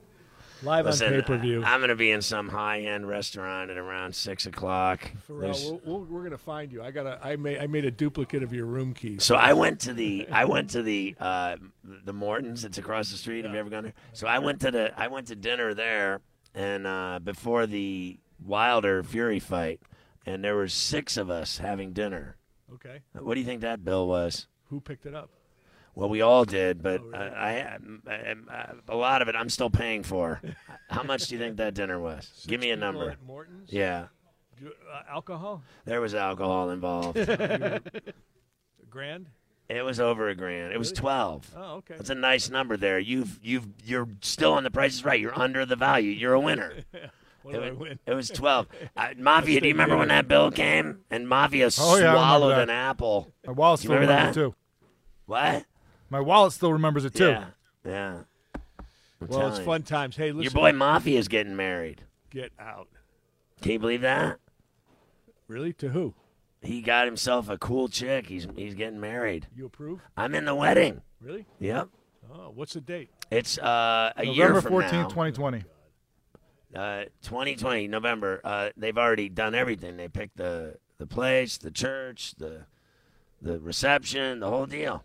[0.63, 1.63] live Listen, on pay per view.
[1.63, 5.11] I'm going to be in some high end restaurant at around six o'clock.
[5.29, 6.81] There's- we'll, we'll, we're gonna find you.
[6.81, 7.19] I got a.
[7.21, 7.59] I made.
[7.59, 9.19] I made a duplicate of your room key.
[9.19, 12.65] So I went to the I went to the uh, the Mortons.
[12.65, 13.45] It's across the street.
[13.45, 13.93] Have you ever gone there?
[14.13, 16.21] So I went to the I went to dinner there,
[16.53, 19.81] and uh, before the Wilder Fury fight,
[20.25, 22.37] and there were six of us having dinner.
[22.73, 22.99] Okay.
[23.13, 24.47] What do you think that bill was?
[24.69, 25.29] Who picked it up?
[25.97, 29.49] Well, we all did, but Oh, I, I, I, I, a lot of it I'm
[29.49, 30.39] still paying for.
[30.91, 32.45] How much do you think that dinner was?
[32.47, 33.09] Give me a number.
[33.09, 33.73] At Morton's.
[33.73, 34.05] Yeah,
[34.59, 35.63] Do- uh, alcohol.
[35.85, 37.17] there was alcohol involved.
[38.89, 39.27] Grand.
[39.69, 40.71] It was over a grand.
[40.71, 41.49] It was twelve.
[41.55, 41.95] Oh, okay.
[41.97, 42.99] That's a nice number there.
[42.99, 45.19] You've you've you're still on the price is right.
[45.19, 46.11] You're under the value.
[46.11, 46.73] You're a winner.
[47.43, 47.99] What It, I was- win?
[48.05, 48.67] it was twelve.
[48.97, 52.63] Uh, Mafia, do you remember when that bill came and Mafia Oh, yeah, swallowed that.
[52.63, 53.31] an apple?
[53.45, 54.33] My wallet You remember that?
[54.33, 54.53] too.
[55.27, 55.65] What?
[56.09, 57.27] My wallet still remembers it too.
[57.29, 57.45] Yeah,
[57.85, 58.19] yeah.
[59.19, 59.65] I'm Well, it's telling you.
[59.65, 60.15] fun times.
[60.15, 60.43] Hey, listen.
[60.43, 62.03] Your boy Mafia's getting married.
[62.29, 62.87] Get out.
[63.61, 64.37] Can you believe that?
[65.47, 65.73] Really?
[65.73, 66.13] To who?
[66.61, 68.27] He got himself a cool chick.
[68.27, 69.47] He's he's getting married.
[69.55, 70.01] You approve?
[70.15, 71.01] I'm in the wedding.
[71.21, 71.45] Really?
[71.59, 71.89] Yep.
[72.33, 73.09] Oh, what's the date?
[73.31, 75.07] It's uh, a November year from 14th, now.
[75.07, 75.63] 2020.
[76.75, 78.41] uh, 2020 November.
[78.43, 79.97] Uh, they've already done everything.
[79.97, 82.65] They picked the the place, the church, the
[83.41, 85.03] the reception, the whole deal.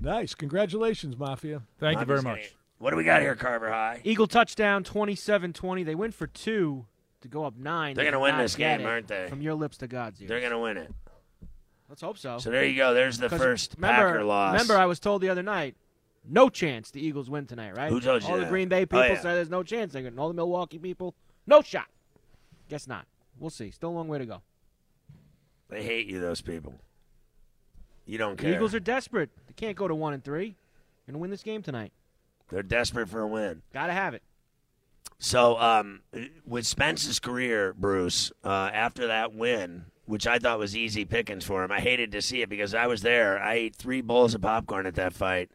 [0.00, 0.34] Nice.
[0.34, 1.62] Congratulations, Mafia.
[1.78, 2.36] Thank you I'm very much.
[2.40, 4.00] gonna- What do we got here, Carver High?
[4.04, 5.82] Eagle touchdown, 27-20.
[5.84, 6.86] They win for two
[7.20, 7.94] to go up nine.
[7.94, 9.28] They're They gonna win this game, it aren't they?
[9.28, 10.28] From your lips to God's ears.
[10.30, 10.90] They're gonna win it.
[11.90, 12.38] Let's hope so.
[12.38, 12.94] So there you go.
[12.94, 14.52] There's the first remember, Packer loss.
[14.52, 15.76] Remember, I was told the other night,
[16.24, 17.90] no chance the Eagles win tonight, right?
[17.90, 18.46] Who told you All the?
[18.46, 19.20] Green Bay Oh, people yeah.
[19.20, 19.92] said there's no chance.
[19.92, 21.14] They're all the Milwaukee people,
[21.46, 21.88] no shot.
[22.68, 23.06] Guess not.
[23.38, 23.70] We'll see.
[23.72, 24.40] Still a long way to go.
[25.68, 26.80] they hate you, those people.
[28.10, 28.54] You don't The care.
[28.54, 29.30] Eagles are desperate.
[29.46, 30.56] They can't go to one and three.
[31.06, 31.92] Gonna win this game tonight.
[32.48, 33.62] They're desperate for a win.
[33.72, 34.22] Gotta have it.
[35.18, 36.00] So, um,
[36.44, 41.62] with Spence's career, Bruce, uh, after that win, which I thought was easy pickings for
[41.62, 43.40] him, I hated to see it because I was there.
[43.40, 45.50] I ate three bowls of popcorn at that fight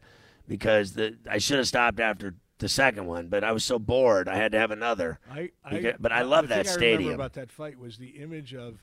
[0.48, 4.28] because the I should have stopped after the second one, but I was so bored
[4.30, 5.18] I had to have another.
[5.30, 6.98] I, You I get- but I the love thing that I stadium.
[7.10, 8.82] remember about that fight was the image of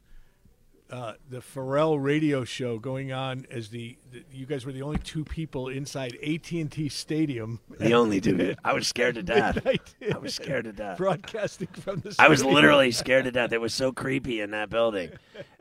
[0.94, 5.00] uh, the Ferrall radio show going on as the, the you guys were the only
[5.00, 7.60] two people inside AT and T Stadium.
[7.80, 8.60] The only dude.
[8.64, 9.66] I was scared to death.
[9.66, 11.00] I was scared to death.
[11.00, 12.16] Broadcasting from the.
[12.20, 13.52] I was literally scared to death.
[13.52, 15.10] It was so creepy in that building.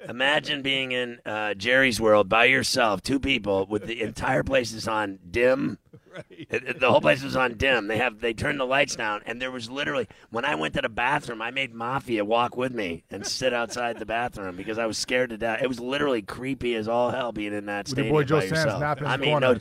[0.07, 4.87] Imagine being in uh, Jerry's World by yourself, two people, with the entire place is
[4.87, 5.79] on dim.
[6.15, 6.25] Right.
[6.31, 7.87] It- it- the whole place was on dim.
[7.87, 10.83] They have they turned the lights down, and there was literally when I went to
[10.83, 14.87] the bathroom, I made Mafia walk with me and sit outside the bathroom because I
[14.87, 15.63] was scared to death.
[15.63, 18.41] It was literally creepy as all hell being in that With your stadium boy Joe
[18.41, 19.03] by Sands yourself.
[19.07, 19.57] I mean, no,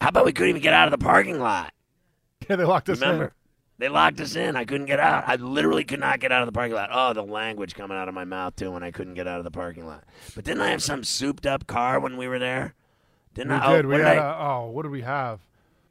[0.00, 1.72] how about we couldn't even get out of the parking lot?
[2.48, 3.24] Yeah, they locked us Remember?
[3.24, 3.30] in.
[3.80, 4.56] They locked us in.
[4.56, 5.24] I couldn't get out.
[5.28, 6.90] I literally could not get out of the parking lot.
[6.92, 9.44] Oh, the language coming out of my mouth too when I couldn't get out of
[9.44, 10.02] the parking lot.
[10.34, 12.74] But didn't I have some souped up car when we were there?
[13.34, 13.76] Didn't We I?
[13.76, 13.84] did.
[13.84, 15.38] Oh, We what did had I- a, oh, what did we have?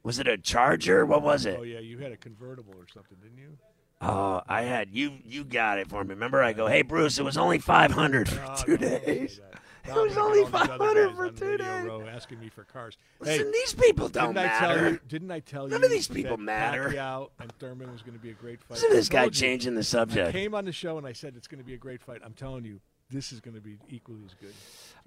[0.02, 1.04] Was it a Charger?
[1.06, 1.56] What was it?
[1.58, 3.58] Oh yeah, you had a convertible or something, didn't you?
[4.00, 5.14] Oh, I had you.
[5.24, 6.10] You got it for me.
[6.10, 9.40] Remember, I go, hey Bruce, it was only five hundred for Oh, two days.
[9.88, 11.86] It was only other 500 for two days.
[11.86, 12.98] Row asking me for cars.
[13.20, 14.74] Listen, hey, these people don't didn't I matter.
[14.80, 15.00] tell you?
[15.08, 15.70] Didn't I tell you?
[15.70, 16.90] None of these people matter.
[16.90, 18.72] Pacquiao and Thurman was going to be a great fight.
[18.72, 19.30] Listen to this guy you.
[19.30, 20.32] changing the I subject.
[20.32, 22.20] came on the show and I said it's going to be a great fight.
[22.22, 22.80] I'm telling you,
[23.10, 24.52] this is going to be equally as good.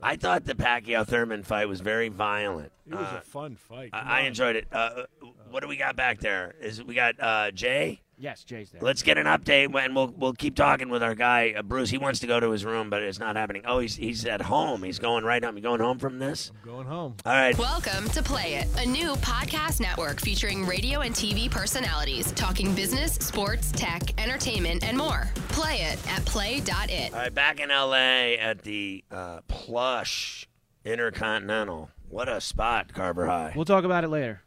[0.02, 2.72] I thought the Pacquiao Thurman fight was very violent.
[2.88, 3.92] It was Uh, a fun fight.
[3.94, 4.68] I, I enjoyed it.
[4.72, 5.04] Uh,
[5.50, 6.56] what do we got back there?
[6.62, 8.02] Is we got uh, Jay?
[8.22, 8.82] Yes, Jay's there.
[8.84, 11.90] Let's get an update, and we'll we'll keep talking with our guy uh, Bruce.
[11.90, 13.64] He wants to go to his room, but it's not happening.
[13.66, 14.84] Oh, he's he's at home.
[14.84, 15.58] He's going right home.
[15.58, 16.52] You going home from this?
[16.64, 17.16] I'm going home.
[17.26, 17.58] All right.
[17.58, 23.14] Welcome to Play It, a new podcast network featuring radio and TV personalities talking business,
[23.14, 25.28] sports, tech, entertainment, and more.
[25.50, 27.14] Play it at play.it.
[27.14, 27.34] All right.
[27.34, 28.38] Back in L.A.
[28.38, 30.48] at the uh, plush
[30.86, 31.90] Intercontinental.
[32.08, 33.54] What a spot, Carver High.
[33.56, 34.44] We'll talk about it later.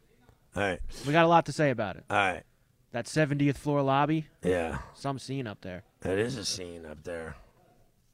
[0.55, 0.79] All right.
[1.05, 2.05] We got a lot to say about it.
[2.09, 2.43] All right.
[2.95, 4.77] That 70th floor lobby, Yeah.
[4.93, 5.83] some scene up there.
[5.99, 7.35] That is a scene up there.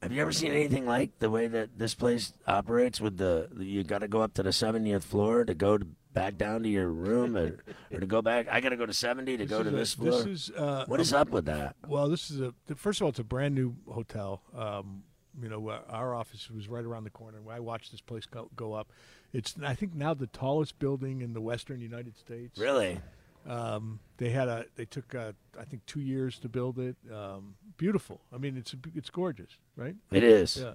[0.02, 3.00] Have you ever seen anything like the way that this place operates?
[3.00, 6.36] With the you got to go up to the 70th floor to go to, back
[6.36, 8.48] down to your room, or, or to go back.
[8.50, 10.24] I got to go to 70 to go to a- this floor.
[10.24, 11.76] This is uh, what is up with that?
[11.86, 14.42] Well, this is a first of all, it's a brand new hotel.
[14.52, 15.04] Um,
[15.40, 17.38] you know, our office was right around the corner.
[17.48, 18.90] I watched this place go, go up.
[19.32, 22.58] It's I think now the tallest building in the Western United States.
[22.58, 23.00] Really?
[23.46, 26.96] Um, they had a they took uh, I think two years to build it.
[27.12, 28.20] Um, beautiful.
[28.32, 29.96] I mean, it's it's gorgeous, right?
[30.12, 30.62] It is.
[30.62, 30.74] Yeah.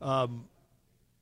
[0.00, 0.46] Um,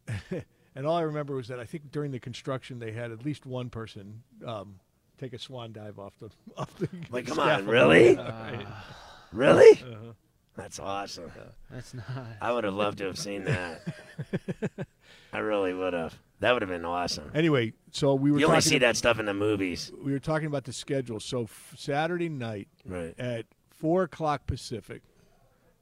[0.75, 3.45] and all I remember was that I think during the construction they had at least
[3.45, 4.77] one person um,
[5.19, 6.89] take a swan dive off the off the.
[7.11, 7.69] Like, come on, scaffold.
[7.69, 8.17] really?
[8.29, 8.67] Right.
[9.33, 9.73] Really?
[9.83, 10.13] Uh-huh.
[10.57, 11.31] That's awesome.
[11.71, 12.07] That's not.
[12.41, 13.83] I would have loved to have seen that.
[15.33, 16.19] I really would have.
[16.41, 17.31] That would have been awesome.
[17.35, 20.47] Anyway, so we were You only see that stuff in the movies, we were talking
[20.47, 21.19] about the schedule.
[21.21, 23.15] So f- Saturday night right?
[23.19, 25.03] at four o'clock Pacific,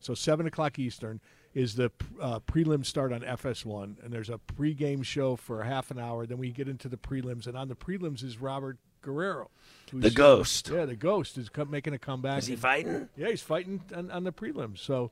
[0.01, 1.21] so seven o'clock Eastern,
[1.55, 1.91] is the
[2.21, 6.27] uh, prelims start on FS1, and there's a pregame show for a half an hour.
[6.27, 9.51] Then we get into the prelims, and on the prelims is Robert Guerrero,
[9.93, 10.71] The Ghost.
[10.73, 12.39] Yeah, the Ghost is co- making a comeback.
[12.39, 13.09] Is he and- fighting?
[13.17, 14.79] Yeah, he's fighting on, on the prelims.
[14.79, 15.11] So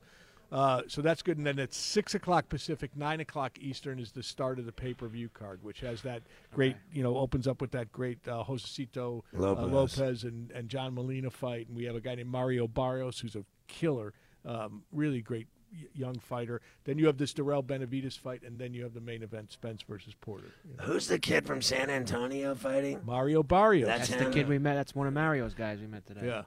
[0.51, 1.37] Uh, so that's good.
[1.37, 4.93] And then at six o'clock Pacific, nine o'clock Eastern is the start of the pay
[4.93, 6.21] per view card, which has that
[6.53, 9.71] great, you know, opens up with that great uh, Josecito uh, Lopez.
[9.99, 13.35] Lopez and, and John Molina fight, and we have a guy named Mario Barrios who's
[13.35, 14.13] a killer,
[14.45, 15.47] um, really great
[15.93, 16.61] young fighter.
[16.85, 19.81] Then you have this Dirrell Benavidez fight, and then you have the main event, Spence
[19.81, 20.53] versus Porter.
[20.69, 20.83] you know.
[20.83, 23.01] Who's the kid from San Antonio fighting?
[23.05, 23.87] Mario Barrios.
[23.87, 24.75] That's That's the kid we met.
[24.75, 26.27] That's one of Mario's guys we met today.
[26.27, 26.43] yeah.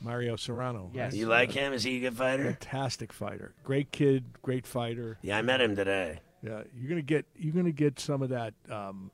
[0.00, 0.90] Mario Serrano.
[0.94, 1.12] Yes.
[1.12, 1.18] right?
[1.18, 1.72] You like him?
[1.72, 2.44] Is he a good fighter?
[2.44, 3.54] Fantastic fighter.
[3.64, 5.18] Great kid, great fighter.
[5.22, 6.20] Yeah, I met him today.
[6.42, 9.10] Yeah, you're gonna get you're gonna get some of that um,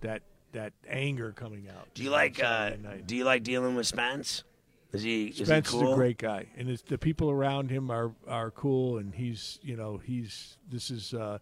[0.00, 0.22] that
[0.52, 1.88] that anger coming out.
[1.94, 2.70] Do you like uh,
[3.04, 4.44] Do you like dealing with Spence?
[4.92, 5.92] Is he is Spence he is cool?
[5.92, 9.76] a great guy, and it's, the people around him are are cool, and he's you
[9.76, 11.38] know he's this is uh,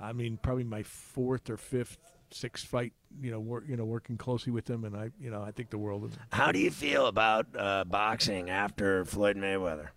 [0.00, 1.98] I mean probably my fourth or fifth
[2.30, 5.42] sixth fight you know work you know working closely with him, and I you know
[5.42, 6.20] I think the world of him.
[6.32, 9.88] How do you feel about uh, boxing after Floyd Mayweather?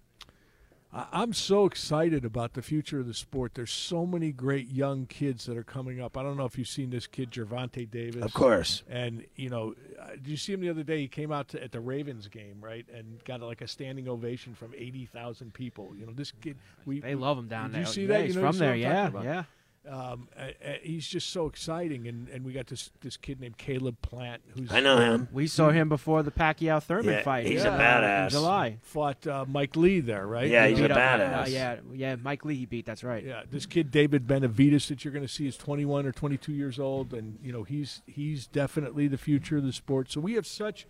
[0.94, 3.54] I- I'm so excited about the future of the sport.
[3.54, 6.18] There's so many great young kids that are coming up.
[6.18, 8.22] I don't know if you've seen this kid, Gervonta Davis.
[8.24, 8.84] Of course.
[8.90, 11.00] And you know, uh, did you see him the other day?
[11.00, 14.54] He came out to, at the Ravens game, right, and got like a standing ovation
[14.54, 15.94] from eighty thousand people.
[15.98, 16.58] You know, this kid.
[16.86, 17.82] We They love him down Did there.
[17.82, 18.26] you see yeah, that?
[18.26, 18.76] He's You know from there.
[18.76, 19.44] Yeah, talking yeah.
[19.90, 23.58] Um, uh, uh, he's just so exciting, and, and we got this this kid named
[23.58, 25.28] Caleb Plant, who's I know him.
[25.32, 27.48] We saw him before the Pacquiao Thurman Yeah, fight.
[27.48, 28.24] he's a uh, badass.
[28.26, 28.78] In July.
[28.84, 30.48] fought uh, Mike Lee there, right?
[30.48, 30.86] Yeah, he's know?
[30.86, 31.42] a Beat up- badass.
[31.42, 32.16] uh, yeah, yeah.
[32.22, 32.86] Mike Lee he beat.
[32.86, 33.24] That's right.
[33.24, 36.78] Yeah, this kid David Benavidez that you're going to see is 21 or 22 years
[36.78, 40.12] old, and you know he's he's definitely the future of the sport.
[40.12, 40.86] So we have such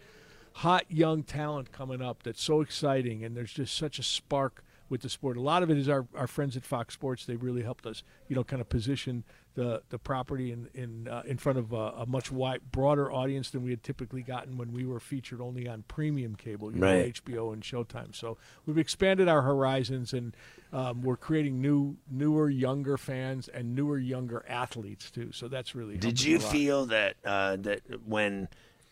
[0.56, 5.02] hot young talent coming up that's so exciting, and there's just such a spark with
[5.02, 5.38] the sport.
[5.38, 7.26] A lot of it is our, our friends at Fox Sports.
[7.26, 9.24] They really helped us, you know, kind of position
[9.54, 13.50] the the property in in uh, in front of a, a much wide broader audience
[13.50, 17.26] than we had typically gotten when we were featured only on premium cable, you Right.
[17.28, 18.14] know, HBO and Showtime.
[18.16, 20.36] So we've expanded our horizons, and
[20.74, 25.32] um, we're creating new, newer, younger fans and newer, younger athletes too.
[25.32, 25.98] So that's really.
[25.98, 28.50] Did you feel that uh, that when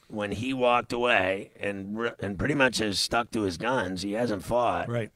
[0.08, 4.44] when he walked away and and pretty much has stuck to his guns, he hasn't
[4.44, 4.90] fought.
[4.90, 5.12] right?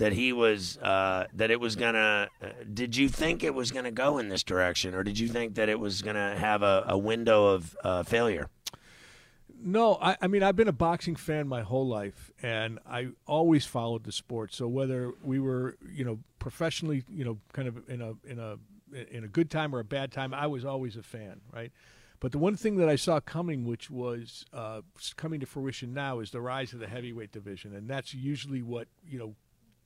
[0.00, 2.30] That he was uh, that it was gonna.
[2.42, 5.56] Uh, did you think it was gonna go in this direction, or did you think
[5.56, 8.48] that it was gonna have a, a window of uh, failure?
[9.62, 13.66] No, I, I mean I've been a boxing fan my whole life, and I always
[13.66, 14.54] followed the sport.
[14.54, 18.56] So whether we were, you know, professionally, you know, kind of in a in a
[19.10, 21.72] in a good time or a bad time, I was always a fan, right?
[22.20, 24.80] But the one thing that I saw coming, which was uh,
[25.16, 28.88] coming to fruition now, is the rise of the heavyweight division, and that's usually what
[29.06, 29.34] you know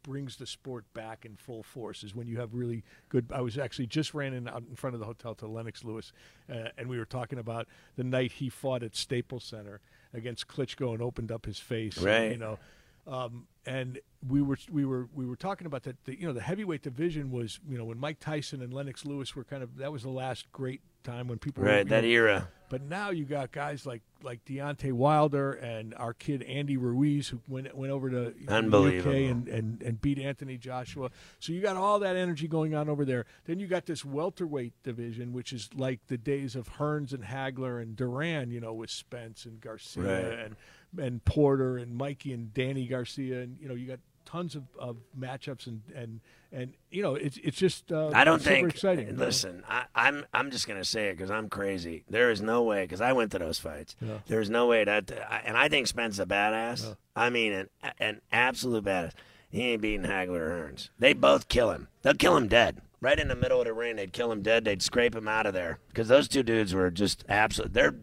[0.05, 3.27] brings the sport back in full force is when you have really good.
[3.35, 6.13] I was actually just ran in out in front of the hotel to Lennox Lewis,
[6.49, 9.81] uh, and we were talking about the night he fought at Staples Center
[10.13, 11.99] against Klitschko and opened up his face.
[11.99, 12.31] Right.
[12.31, 12.59] You know,
[13.07, 16.05] um, and we were we were we were talking about that.
[16.05, 19.35] The, you know, the heavyweight division was you know when Mike Tyson and Lennox Lewis
[19.35, 22.09] were kind of that was the last great time when people Right, you that know,
[22.11, 22.49] era.
[22.71, 27.41] but now you got guys like like Deontay Wilder and our kid Andy Ruiz who
[27.47, 31.11] went went over to you know, the UK and, and and beat Anthony Joshua.
[31.41, 33.27] So you got all that energy going on over there.
[33.45, 37.81] Then you got this welterweight division, which is like the days of Hearns and Hagler
[37.83, 40.39] and Duran, you know, with Spence and Garcia Right.
[40.47, 40.57] and
[40.99, 44.97] and Porter and Mikey and Danny Garcia, and you know you got tons of, of
[45.19, 46.21] matchups and and
[46.53, 48.71] and you know it's it's just uh, I don't super think.
[48.71, 49.07] exciting.
[49.09, 49.25] you know?
[49.25, 52.05] Listen, I, I'm I'm just gonna say it because I'm crazy.
[52.09, 53.97] There is no way because I went to those fights.
[54.01, 54.19] Yeah.
[54.27, 55.11] There's no way that,
[55.45, 56.97] and I think Spence a badass.
[57.17, 59.13] I mean, an an absolute badass.
[59.51, 60.91] He ain't beating Hagler or Hearns.
[60.99, 61.89] They both kill him.
[62.03, 62.81] They'll kill him dead.
[63.01, 64.65] Right in the middle of the ring, they'd kill him dead.
[64.65, 67.73] They'd scrape him out of there because those two dudes were just absolute.
[67.75, 67.95] They're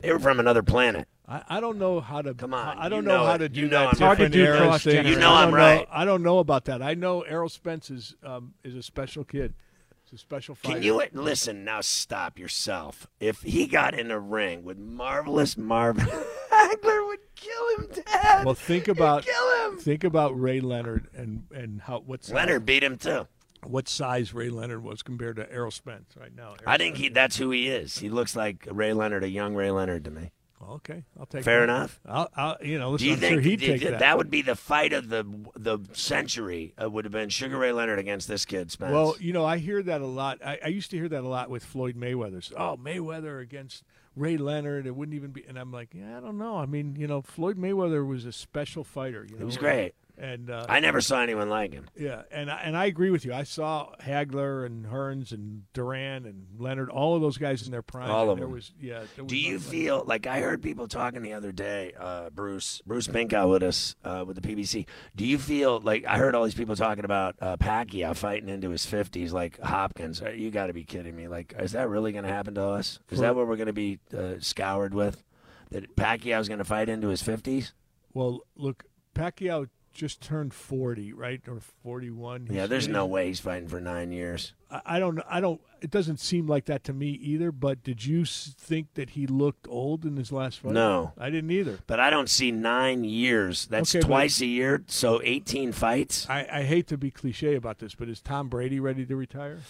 [0.00, 1.08] they were from another planet.
[1.26, 2.34] I, I don't know how to.
[2.34, 3.84] Come on, I don't you know, know how to do You know that.
[3.86, 5.04] I'm It's hard to do eras cross-generation.
[5.04, 5.12] thing.
[5.14, 5.88] You know I I'm don't right.
[5.90, 6.82] I don't know about that.
[6.82, 9.54] I know Errol Spence is um, is a special kid.
[10.02, 10.74] It's a special fighter.
[10.74, 11.80] Can you listen now?
[11.80, 13.06] Stop yourself.
[13.20, 16.04] If he got in a ring with marvelous Marvin,
[16.52, 18.44] Hagler would kill him dead.
[18.44, 19.78] Well, think about kill him.
[19.78, 23.26] think about Ray Leonard and and how what size, Leonard beat him too.
[23.66, 26.48] what size Ray Leonard was compared to Errol Spence right now.
[26.48, 27.96] Errol I think Spence- he that's who he is.
[27.98, 30.32] He looks like Ray Leonard, a young Ray Leonard to me.
[30.72, 31.44] Okay, I'll take.
[31.44, 31.64] Fair that.
[31.64, 32.00] enough.
[32.06, 34.16] I'll, I'll you know listen, Do you I'm think sure he'd do- take do- that.
[34.18, 35.24] would be the fight of the
[35.56, 36.74] the century?
[36.80, 38.92] Uh, would have been Sugar Ray Leonard against this kid Spence.
[38.92, 40.38] Well, you know, I hear that a lot.
[40.44, 42.52] I, I used to hear that a lot with Floyd Mayweather.
[42.56, 43.84] Oh, Mayweather against
[44.16, 44.86] Ray Leonard.
[44.86, 45.44] It wouldn't even be.
[45.46, 46.56] And I'm like, yeah, I don't know.
[46.58, 49.24] I mean, you know, Floyd Mayweather was a special fighter.
[49.28, 49.94] You know, he was great.
[50.16, 51.86] And uh, I never saw anyone like him.
[51.96, 53.34] yeah, and I, and I agree with you.
[53.34, 57.82] I saw Hagler and Hearns and Duran and Leonard, all of those guys in their
[57.82, 58.08] prime.
[58.10, 58.54] All of there them.
[58.54, 59.00] Was, yeah.
[59.18, 62.80] Was Do you no- feel like I heard people talking the other day, uh, Bruce
[62.86, 64.86] Bruce Binkow with us uh, with the PBC?
[65.16, 68.70] Do you feel like I heard all these people talking about uh, Pacquiao fighting into
[68.70, 70.22] his fifties, like Hopkins?
[70.22, 71.26] Uh, You got to be kidding me!
[71.26, 73.00] Like, is that really going to happen to us?
[73.10, 75.24] Is that what we're going to be uh, scoured with?
[75.70, 77.72] That Pacquiao's going to fight into his fifties?
[78.12, 78.84] Well, look,
[79.16, 82.48] Pacquiao just turned forty, right, or forty-one.
[82.50, 84.52] Yeah, there's no way he's fighting for nine years.
[84.70, 85.20] I I don't.
[85.28, 85.60] I don't.
[85.80, 87.52] It doesn't seem like that to me either.
[87.52, 90.72] But did you think that he looked old in his last fight?
[90.72, 91.12] No.
[91.18, 91.78] I didn't either.
[91.86, 93.66] But I don't see nine years.
[93.66, 96.28] That's Okay, but- twice a year, so 18 fights.
[96.28, 99.60] I, I hate to be cliche about this, but is Tom Brady ready to retire?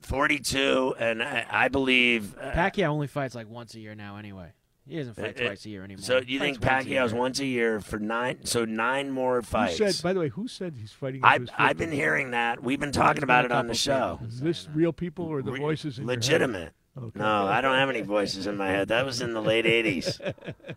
[0.00, 2.36] 42, and I, I believe.
[2.38, 4.52] Uh, Pacquiao only fights like once a year now, anyway.
[4.86, 6.02] He doesn't fight Uh, uh, twice a year anymore.
[6.02, 8.44] So He you think fights once a Pacquiao's once a year for nine?
[8.44, 9.78] So nine more fights.
[9.78, 10.02] Who said?
[10.02, 11.20] By the way, who said he's fighting?
[11.22, 12.62] I, into his I've been hearing that.
[12.62, 14.18] We've been talking about it on the show.
[14.26, 15.98] Is this real people or the Re- voices?
[15.98, 16.18] In your head?
[16.18, 16.72] Legitimate.
[16.98, 17.18] Okay.
[17.18, 18.88] No, I don't have any voices in my head.
[18.88, 20.34] That was in the late '80s.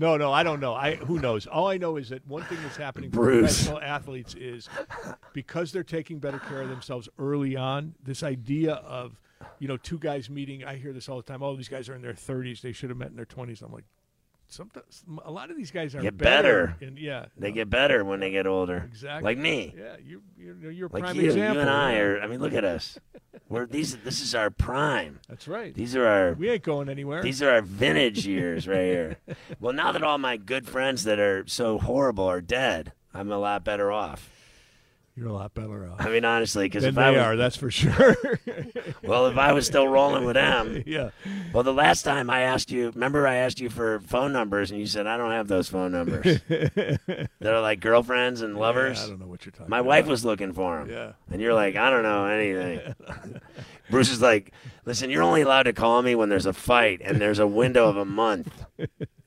[0.00, 0.74] No, no, I don't know.
[0.74, 1.48] I who knows.
[1.48, 4.68] All I know is that one thing that's happening for professional athletes is
[5.32, 7.94] because they're taking better care of themselves early on.
[8.04, 9.18] This idea of
[9.58, 10.64] you know two guys meeting.
[10.64, 11.42] I hear this all the time.
[11.42, 12.60] Oh, these guys are in their 30s.
[12.60, 13.62] They should have met in their 20s.
[13.62, 13.84] I'm like,
[14.48, 16.76] sometimes a lot of these guys are Get better.
[16.80, 18.84] And yeah, They get better when they get older.
[18.88, 19.22] Exactly.
[19.24, 19.74] Like me.
[19.76, 21.26] Yeah, you you're, you're a Like prime you.
[21.26, 21.54] example.
[21.56, 22.20] You and I are.
[22.20, 22.98] I mean, look at us.
[23.48, 23.96] We're these.
[23.98, 25.20] This is our prime.
[25.28, 25.74] That's right.
[25.74, 26.32] These are our.
[26.34, 27.22] we ain't going anywhere.
[27.22, 29.16] These are our vintage years right here.
[29.60, 33.38] Well, now that all my good friends that are so horrible are dead, I'm a
[33.38, 34.30] lot better off.
[35.18, 35.96] You're a lot better off.
[36.00, 38.16] I mean, honestly, because if they I was, are, that's for sure.
[39.02, 41.10] well, if I was still rolling with them, yeah.
[41.52, 44.78] well, the last time I asked you, remember I asked you for phone numbers, and
[44.78, 46.38] you said I don't have those phone numbers.
[46.48, 48.98] They're like girlfriends and lovers.
[48.98, 49.88] Yeah, I don't know what you're talking My about.
[49.88, 50.88] wife was looking for them.
[50.90, 51.12] Yeah.
[51.32, 52.94] And you're like, I don't know anything.
[53.90, 54.52] Bruce is like,
[54.84, 57.88] listen, you're only allowed to call me when there's a fight and there's a window
[57.88, 58.66] of a month.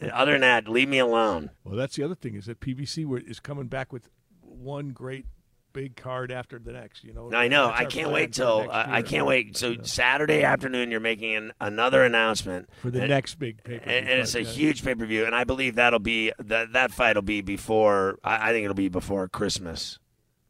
[0.09, 1.49] Other than that, leave me alone.
[1.65, 4.07] Well, that's the other thing is that PBC were- is coming back with
[4.41, 5.25] one great
[5.73, 7.03] big card after the next.
[7.03, 7.71] You know, I know.
[7.73, 9.57] I can't wait till I, can't wait.
[9.57, 13.83] So Saturday afternoon, you're making an, another announcement for the and, next big paper.
[13.89, 16.91] and, and it's a huge pay per view, and I believe that'll be that that
[16.91, 18.19] fight will be before.
[18.23, 19.99] I, I think it'll be before Christmas,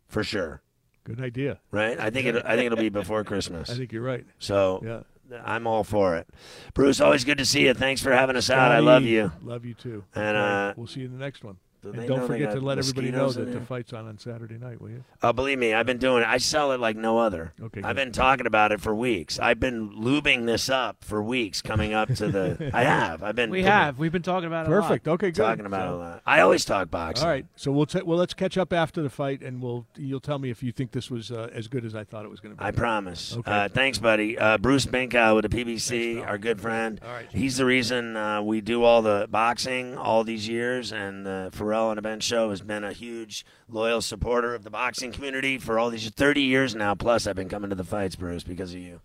[0.07, 0.61] for sure.
[1.03, 1.59] good idea.
[1.71, 1.99] Right?
[1.99, 2.43] I think it.
[2.45, 3.69] I think it'll be before Christmas.
[3.71, 4.25] I think you're right.
[4.39, 5.01] So Yeah.
[5.45, 6.27] I'm all for it.
[6.73, 7.73] Bruce, always good to see you.
[7.73, 8.71] Thanks for having us out.
[8.71, 9.31] I love you.
[9.41, 10.03] Love you too.
[10.13, 11.55] And, uh, we'll see you in the next one.
[11.81, 14.57] Do And they don't forget to let everybody know that the fight's on on Saturday
[14.57, 15.03] night, will you?
[15.23, 16.27] Oh, believe me, I've been doing it.
[16.29, 17.53] I sell it like no other.
[17.59, 18.05] Okay, I've good.
[18.05, 19.39] been talking about it for weeks.
[19.39, 22.69] I've been lubing this up for weeks coming up to the.
[22.73, 23.23] I have.
[23.23, 23.49] I've been.
[23.49, 23.97] We putting- have.
[23.97, 24.71] We've been talking about it.
[24.71, 24.81] a lot.
[24.83, 25.07] Perfect.
[25.07, 25.35] Okay, good.
[25.41, 26.21] talking about it a lot.
[26.25, 27.25] I always talk boxing.
[27.25, 30.19] All right, so we'll t- well let's catch up after the fight, and we'll you'll
[30.19, 32.39] tell me if you think this was uh, as good as I thought it was
[32.39, 32.65] going to be.
[32.65, 33.35] I promise.
[33.37, 33.51] Okay.
[33.51, 34.37] Uh, thanks, buddy.
[34.37, 36.99] Uh, Bruce Binkow with the PBC, our good friend.
[37.03, 37.25] All right.
[37.31, 41.87] He's the reason uh, we do all the boxing all these years, and the Ferrall
[41.87, 45.79] on the Bench show has been a huge, loyal supporter of the boxing community for
[45.79, 46.93] all these 30 years now.
[46.95, 48.99] Plus, I've been coming to the fights, Bruce, because of you.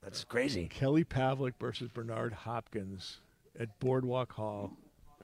[0.00, 0.68] That's crazy.
[0.68, 3.18] Kelly Pavlik versus Bernard Hopkins
[3.58, 4.74] at Boardwalk Hall.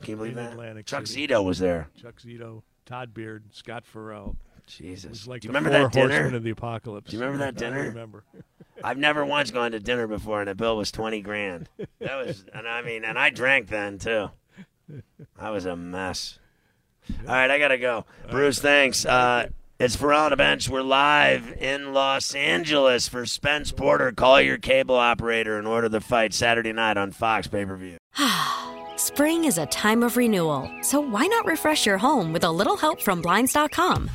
[0.00, 0.50] Can you believe that?
[0.54, 1.28] Atlantic Chuck City.
[1.28, 1.90] Zito was there.
[1.96, 4.34] Chuck Zito, Todd Beard, Scott Ferrall.
[4.56, 5.10] It Jesus.
[5.10, 6.08] was like do you the remember four that dinner?
[6.14, 7.08] horsemen of the apocalypse.
[7.12, 7.82] Do you remember that I dinner?
[7.84, 8.24] remember.
[8.82, 11.68] I've never once gone to dinner before, and the bill was twenty grand.
[12.00, 14.30] That was, and I mean, and I drank then too.
[15.38, 16.38] I was a mess.
[17.26, 18.04] All right, I gotta go.
[18.30, 19.04] Bruce, thanks.
[19.04, 20.68] Uh, it's Ferrall on the bench.
[20.68, 24.12] We're live in Los Angeles for Spence Porter.
[24.12, 27.96] Call your cable operator and order the fight Saturday night on Fox pay per view.
[28.96, 32.76] Spring is a time of renewal, so why not refresh your home with a little
[32.76, 34.08] help from Blinds.com?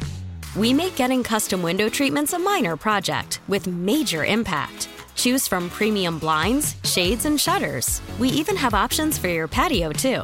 [0.56, 4.88] We make getting custom window treatments a minor project with major impact.
[5.16, 8.02] Choose from premium blinds, shades, and shutters.
[8.20, 10.24] We even have options for your patio, too.